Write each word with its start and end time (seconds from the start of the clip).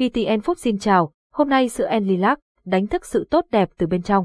KTN 0.00 0.40
Food 0.40 0.54
xin 0.54 0.78
chào, 0.78 1.12
hôm 1.32 1.48
nay 1.48 1.68
sữa 1.68 1.86
Enlilac 1.86 2.38
đánh 2.64 2.86
thức 2.86 3.06
sự 3.06 3.26
tốt 3.30 3.44
đẹp 3.50 3.68
từ 3.78 3.86
bên 3.86 4.02
trong. 4.02 4.24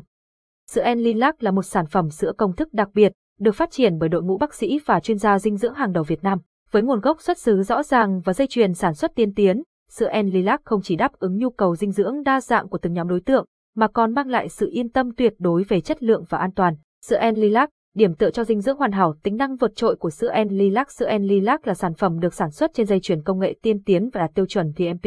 Sữa 0.72 0.82
Enlilac 0.82 1.44
là 1.44 1.52
một 1.52 1.64
sản 1.64 1.86
phẩm 1.86 2.10
sữa 2.10 2.32
công 2.38 2.56
thức 2.56 2.74
đặc 2.74 2.90
biệt, 2.94 3.12
được 3.40 3.56
phát 3.56 3.72
triển 3.72 3.98
bởi 4.00 4.10
đội 4.10 4.24
ngũ 4.24 4.38
bác 4.38 4.54
sĩ 4.54 4.80
và 4.86 5.00
chuyên 5.00 5.18
gia 5.18 5.40
dinh 5.40 5.58
dưỡng 5.58 5.74
hàng 5.74 5.92
đầu 5.92 6.04
Việt 6.04 6.24
Nam. 6.24 6.40
Với 6.72 6.84
nguồn 6.84 7.00
gốc 7.00 7.22
xuất 7.22 7.38
xứ 7.38 7.64
rõ 7.64 7.84
ràng 7.84 8.22
và 8.22 8.34
dây 8.34 8.48
chuyền 8.48 8.74
sản 8.74 8.94
xuất 8.94 9.16
tiên 9.16 9.34
tiến, 9.34 9.64
sữa 9.90 10.08
Enlilac 10.08 10.62
không 10.66 10.82
chỉ 10.82 10.96
đáp 10.96 11.12
ứng 11.20 11.38
nhu 11.38 11.50
cầu 11.50 11.76
dinh 11.76 11.92
dưỡng 11.92 12.24
đa 12.24 12.42
dạng 12.42 12.70
của 12.70 12.78
từng 12.78 12.94
nhóm 12.94 13.08
đối 13.08 13.20
tượng, 13.20 13.46
mà 13.76 13.88
còn 13.88 14.14
mang 14.14 14.28
lại 14.28 14.50
sự 14.50 14.70
yên 14.72 14.90
tâm 14.90 15.16
tuyệt 15.16 15.34
đối 15.40 15.64
về 15.64 15.82
chất 15.82 16.04
lượng 16.04 16.24
và 16.30 16.38
an 16.38 16.52
toàn. 16.52 16.76
Sữa 17.06 17.18
Enlilac, 17.18 17.70
điểm 17.96 18.16
tựa 18.16 18.30
cho 18.30 18.44
dinh 18.44 18.62
dưỡng 18.62 18.78
hoàn 18.78 18.92
hảo, 18.92 19.16
tính 19.24 19.38
năng 19.38 19.56
vượt 19.56 19.76
trội 19.76 19.96
của 19.96 20.10
sữa 20.10 20.30
Enlilac. 20.30 20.92
Sữa 20.92 21.08
Enlilac 21.08 21.68
là 21.68 21.74
sản 21.74 21.94
phẩm 21.94 22.20
được 22.20 22.34
sản 22.34 22.52
xuất 22.52 22.72
trên 22.74 22.86
dây 22.86 23.00
chuyền 23.00 23.24
công 23.24 23.40
nghệ 23.40 23.56
tiên 23.62 23.84
tiến 23.84 24.10
và 24.14 24.22
đạt 24.22 24.32
tiêu 24.36 24.46
chuẩn 24.46 24.72
GMP. 24.78 25.06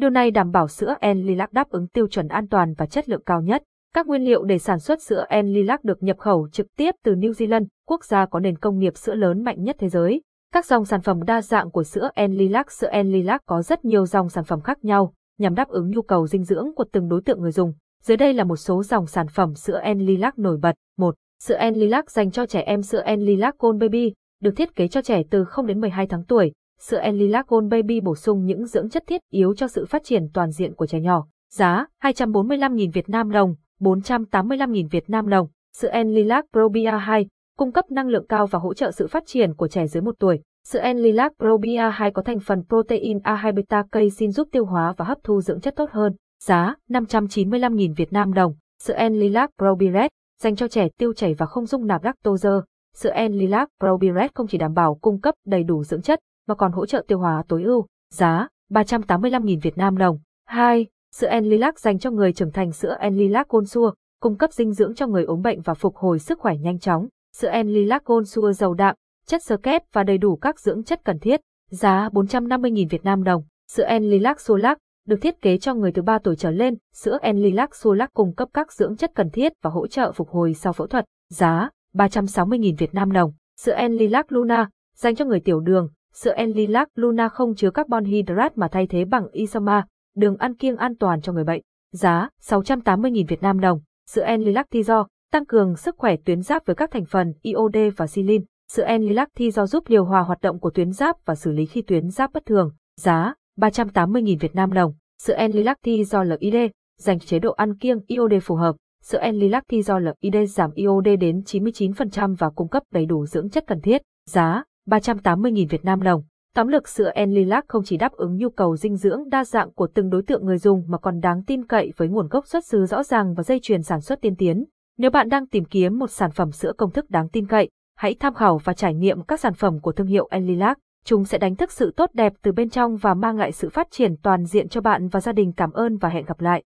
Điều 0.00 0.10
này 0.10 0.30
đảm 0.30 0.50
bảo 0.50 0.68
sữa 0.68 0.94
Enlilac 1.00 1.52
đáp 1.52 1.70
ứng 1.70 1.86
tiêu 1.86 2.08
chuẩn 2.08 2.28
an 2.28 2.48
toàn 2.48 2.74
và 2.78 2.86
chất 2.86 3.08
lượng 3.08 3.22
cao 3.26 3.40
nhất. 3.42 3.62
Các 3.94 4.06
nguyên 4.06 4.24
liệu 4.24 4.44
để 4.44 4.58
sản 4.58 4.78
xuất 4.78 5.02
sữa 5.02 5.24
Enlilac 5.28 5.84
được 5.84 6.02
nhập 6.02 6.18
khẩu 6.18 6.48
trực 6.52 6.66
tiếp 6.76 6.94
từ 7.04 7.14
New 7.14 7.32
Zealand, 7.32 7.66
quốc 7.88 8.04
gia 8.04 8.26
có 8.26 8.40
nền 8.40 8.58
công 8.58 8.78
nghiệp 8.78 8.96
sữa 8.96 9.14
lớn 9.14 9.44
mạnh 9.44 9.62
nhất 9.62 9.76
thế 9.78 9.88
giới. 9.88 10.22
Các 10.52 10.66
dòng 10.66 10.84
sản 10.84 11.00
phẩm 11.00 11.22
đa 11.22 11.42
dạng 11.42 11.70
của 11.70 11.84
sữa 11.84 12.10
Enlilac 12.14 12.72
Sữa 12.72 12.88
Enlilac 12.90 13.42
có 13.46 13.62
rất 13.62 13.84
nhiều 13.84 14.06
dòng 14.06 14.28
sản 14.28 14.44
phẩm 14.44 14.60
khác 14.60 14.84
nhau, 14.84 15.12
nhằm 15.38 15.54
đáp 15.54 15.68
ứng 15.68 15.90
nhu 15.90 16.02
cầu 16.02 16.26
dinh 16.26 16.44
dưỡng 16.44 16.74
của 16.76 16.84
từng 16.92 17.08
đối 17.08 17.22
tượng 17.22 17.40
người 17.40 17.52
dùng. 17.52 17.72
Dưới 18.02 18.16
đây 18.16 18.34
là 18.34 18.44
một 18.44 18.56
số 18.56 18.82
dòng 18.82 19.06
sản 19.06 19.26
phẩm 19.28 19.54
sữa 19.54 19.80
Enlilac 19.82 20.38
nổi 20.38 20.56
bật. 20.62 20.74
1. 20.98 21.14
Sữa 21.42 21.56
Enlilac 21.56 22.10
dành 22.10 22.30
cho 22.30 22.46
trẻ 22.46 22.60
em 22.60 22.82
Sữa 22.82 23.02
Enlilac 23.04 23.58
Gold 23.58 23.80
Baby, 23.80 24.12
được 24.42 24.52
thiết 24.56 24.76
kế 24.76 24.88
cho 24.88 25.02
trẻ 25.02 25.22
từ 25.30 25.44
0 25.44 25.66
đến 25.66 25.80
12 25.80 26.06
tháng 26.06 26.24
tuổi. 26.24 26.52
Sữa 26.80 26.98
Enlilac 26.98 27.48
Gold 27.48 27.70
Baby 27.70 28.00
bổ 28.00 28.14
sung 28.14 28.44
những 28.44 28.66
dưỡng 28.66 28.88
chất 28.88 29.04
thiết 29.06 29.20
yếu 29.30 29.54
cho 29.54 29.68
sự 29.68 29.86
phát 29.86 30.04
triển 30.04 30.28
toàn 30.34 30.50
diện 30.50 30.74
của 30.74 30.86
trẻ 30.86 31.00
nhỏ. 31.00 31.26
Giá 31.52 31.86
245.000 32.02 32.90
Việt 32.92 33.08
Nam 33.08 33.30
đồng, 33.30 33.54
485.000 33.80 34.88
Việt 34.90 35.10
Nam 35.10 35.28
đồng. 35.28 35.48
Sữa 35.76 35.88
Enlilac 35.88 36.44
Probia 36.52 36.90
2 36.90 37.26
cung 37.58 37.72
cấp 37.72 37.90
năng 37.90 38.08
lượng 38.08 38.26
cao 38.26 38.46
và 38.46 38.58
hỗ 38.58 38.74
trợ 38.74 38.90
sự 38.90 39.06
phát 39.06 39.22
triển 39.26 39.54
của 39.54 39.68
trẻ 39.68 39.86
dưới 39.86 40.02
1 40.02 40.14
tuổi. 40.18 40.40
Sữa 40.66 40.78
Enlilac 40.78 41.32
Probia 41.38 41.90
2 41.92 42.10
có 42.10 42.22
thành 42.22 42.40
phần 42.40 42.62
protein 42.68 43.18
A2 43.18 43.54
beta 43.54 43.84
casein 43.92 44.30
giúp 44.30 44.48
tiêu 44.52 44.64
hóa 44.64 44.94
và 44.96 45.04
hấp 45.04 45.18
thu 45.24 45.40
dưỡng 45.40 45.60
chất 45.60 45.76
tốt 45.76 45.90
hơn. 45.90 46.12
Giá 46.44 46.74
595.000 46.90 47.94
Việt 47.94 48.12
Nam 48.12 48.32
đồng. 48.32 48.54
Sữa 48.82 48.94
Enlilac 48.94 49.50
Probiret 49.58 50.10
dành 50.42 50.56
cho 50.56 50.68
trẻ 50.68 50.88
tiêu 50.98 51.12
chảy 51.12 51.34
và 51.34 51.46
không 51.46 51.66
dung 51.66 51.86
nạp 51.86 52.04
lactose. 52.04 52.48
Sữa 52.96 53.10
Enlilac 53.10 53.68
Probiret 53.80 54.34
không 54.34 54.46
chỉ 54.46 54.58
đảm 54.58 54.74
bảo 54.74 54.94
cung 54.94 55.20
cấp 55.20 55.34
đầy 55.46 55.64
đủ 55.64 55.84
dưỡng 55.84 56.02
chất 56.02 56.20
mà 56.50 56.54
còn 56.54 56.72
hỗ 56.72 56.86
trợ 56.86 57.04
tiêu 57.08 57.18
hóa 57.18 57.42
tối 57.48 57.62
ưu. 57.62 57.86
Giá 58.14 58.48
385.000 58.70 59.60
Việt 59.62 59.78
Nam 59.78 59.98
đồng. 59.98 60.18
2. 60.46 60.86
Sữa 61.14 61.26
Enlilac 61.26 61.78
dành 61.78 61.98
cho 61.98 62.10
người 62.10 62.32
trưởng 62.32 62.52
thành 62.52 62.72
sữa 62.72 62.96
Enlilac 63.00 63.48
Consua, 63.48 63.92
cung 64.20 64.36
cấp 64.36 64.52
dinh 64.52 64.72
dưỡng 64.72 64.94
cho 64.94 65.06
người 65.06 65.24
ốm 65.24 65.42
bệnh 65.42 65.60
và 65.60 65.74
phục 65.74 65.96
hồi 65.96 66.18
sức 66.18 66.38
khỏe 66.38 66.56
nhanh 66.56 66.78
chóng. 66.78 67.08
Sữa 67.36 67.48
Enlilac 67.48 68.04
Consua 68.04 68.52
giàu 68.52 68.74
đạm, 68.74 68.94
chất 69.26 69.42
xơ 69.42 69.56
kép 69.56 69.82
và 69.92 70.02
đầy 70.02 70.18
đủ 70.18 70.36
các 70.36 70.60
dưỡng 70.60 70.84
chất 70.84 71.00
cần 71.04 71.18
thiết. 71.18 71.40
Giá 71.70 72.08
450.000 72.12 72.88
Việt 72.88 73.04
Nam 73.04 73.24
đồng. 73.24 73.42
Sữa 73.72 73.84
Enlilac 73.84 74.40
Solac 74.40 74.78
được 75.06 75.16
thiết 75.22 75.42
kế 75.42 75.58
cho 75.58 75.74
người 75.74 75.92
từ 75.92 76.02
3 76.02 76.18
tuổi 76.18 76.36
trở 76.36 76.50
lên. 76.50 76.74
Sữa 76.94 77.18
Enlilac 77.22 77.74
Solac 77.74 78.14
cung 78.14 78.34
cấp 78.34 78.48
các 78.54 78.72
dưỡng 78.72 78.96
chất 78.96 79.10
cần 79.14 79.30
thiết 79.30 79.52
và 79.62 79.70
hỗ 79.70 79.86
trợ 79.86 80.12
phục 80.12 80.28
hồi 80.28 80.54
sau 80.54 80.72
phẫu 80.72 80.86
thuật. 80.86 81.04
Giá 81.28 81.70
360.000 81.94 82.76
Việt 82.78 82.94
Nam 82.94 83.12
đồng. 83.12 83.32
Sữa 83.60 83.72
Enlilac 83.72 84.32
Luna 84.32 84.68
dành 84.96 85.16
cho 85.16 85.24
người 85.24 85.40
tiểu 85.40 85.60
đường. 85.60 85.88
Sữa 86.14 86.32
Enlilac 86.36 86.88
Luna 86.94 87.28
không 87.28 87.54
chứa 87.54 87.70
carbon 87.70 88.04
hydrate 88.04 88.54
mà 88.56 88.68
thay 88.68 88.86
thế 88.86 89.04
bằng 89.04 89.26
isoma, 89.32 89.86
đường 90.16 90.36
ăn 90.36 90.54
kiêng 90.54 90.76
an 90.76 90.96
toàn 90.96 91.20
cho 91.20 91.32
người 91.32 91.44
bệnh. 91.44 91.62
Giá 91.92 92.28
680.000 92.42 93.26
Việt 93.28 93.42
Nam 93.42 93.60
đồng. 93.60 93.80
Sữa 94.10 94.22
Enlilac 94.22 94.66
Tizo 94.70 95.06
tăng 95.32 95.46
cường 95.46 95.76
sức 95.76 95.94
khỏe 95.98 96.16
tuyến 96.24 96.42
giáp 96.42 96.66
với 96.66 96.76
các 96.76 96.90
thành 96.90 97.04
phần 97.04 97.34
iod 97.42 97.76
và 97.96 98.06
silin. 98.06 98.44
Sữa 98.72 98.84
Enlilac 98.84 99.28
Tizo 99.38 99.66
giúp 99.66 99.88
điều 99.88 100.04
hòa 100.04 100.20
hoạt 100.20 100.40
động 100.40 100.60
của 100.60 100.70
tuyến 100.70 100.92
giáp 100.92 101.16
và 101.24 101.34
xử 101.34 101.52
lý 101.52 101.66
khi 101.66 101.82
tuyến 101.82 102.10
giáp 102.10 102.32
bất 102.32 102.46
thường. 102.46 102.70
Giá 103.00 103.34
380.000 103.58 104.38
Việt 104.40 104.54
Nam 104.54 104.72
đồng. 104.72 104.92
Sữa 105.22 105.34
Enlilac 105.34 105.78
Tizo 105.84 106.24
LID 106.24 106.56
dành 106.98 107.18
chế 107.18 107.38
độ 107.38 107.52
ăn 107.52 107.78
kiêng 107.78 108.00
iod 108.06 108.32
phù 108.42 108.54
hợp. 108.54 108.76
Sữa 109.02 109.18
Enlilac 109.18 109.64
Tizo 109.68 110.12
LID 110.20 110.50
giảm 110.50 110.70
iod 110.74 111.06
đến 111.20 111.42
99% 111.46 112.36
và 112.38 112.50
cung 112.50 112.68
cấp 112.68 112.82
đầy 112.92 113.06
đủ 113.06 113.26
dưỡng 113.26 113.50
chất 113.50 113.64
cần 113.66 113.80
thiết. 113.80 114.02
Giá 114.28 114.64
380.000 114.88 115.66
Việt 115.68 115.84
Nam 115.84 116.02
đồng. 116.02 116.22
Tóm 116.54 116.68
lược 116.68 116.88
sữa 116.88 117.10
Enlilac 117.14 117.64
không 117.68 117.84
chỉ 117.84 117.96
đáp 117.96 118.12
ứng 118.12 118.36
nhu 118.36 118.50
cầu 118.50 118.76
dinh 118.76 118.96
dưỡng 118.96 119.28
đa 119.28 119.44
dạng 119.44 119.72
của 119.72 119.88
từng 119.94 120.10
đối 120.10 120.22
tượng 120.22 120.46
người 120.46 120.58
dùng 120.58 120.84
mà 120.88 120.98
còn 120.98 121.20
đáng 121.20 121.42
tin 121.46 121.66
cậy 121.66 121.92
với 121.96 122.08
nguồn 122.08 122.28
gốc 122.28 122.46
xuất 122.46 122.64
xứ 122.64 122.86
rõ 122.86 123.02
ràng 123.02 123.34
và 123.34 123.42
dây 123.42 123.60
chuyền 123.62 123.82
sản 123.82 124.00
xuất 124.00 124.20
tiên 124.20 124.36
tiến. 124.36 124.64
Nếu 124.98 125.10
bạn 125.10 125.28
đang 125.28 125.46
tìm 125.46 125.64
kiếm 125.64 125.98
một 125.98 126.10
sản 126.10 126.30
phẩm 126.30 126.52
sữa 126.52 126.72
công 126.78 126.90
thức 126.90 127.10
đáng 127.10 127.28
tin 127.28 127.46
cậy, 127.46 127.70
hãy 127.96 128.14
tham 128.20 128.34
khảo 128.34 128.58
và 128.58 128.74
trải 128.74 128.94
nghiệm 128.94 129.22
các 129.22 129.40
sản 129.40 129.54
phẩm 129.54 129.80
của 129.80 129.92
thương 129.92 130.06
hiệu 130.06 130.28
Enlilac. 130.30 130.78
Chúng 131.04 131.24
sẽ 131.24 131.38
đánh 131.38 131.56
thức 131.56 131.72
sự 131.72 131.92
tốt 131.96 132.10
đẹp 132.12 132.32
từ 132.42 132.52
bên 132.52 132.70
trong 132.70 132.96
và 132.96 133.14
mang 133.14 133.36
lại 133.36 133.52
sự 133.52 133.68
phát 133.68 133.90
triển 133.90 134.14
toàn 134.22 134.44
diện 134.44 134.68
cho 134.68 134.80
bạn 134.80 135.08
và 135.08 135.20
gia 135.20 135.32
đình. 135.32 135.52
Cảm 135.52 135.72
ơn 135.72 135.96
và 135.96 136.08
hẹn 136.08 136.24
gặp 136.24 136.40
lại. 136.40 136.62